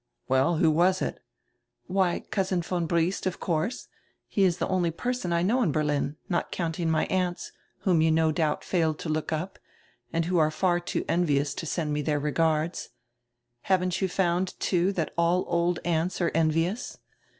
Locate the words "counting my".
6.51-7.05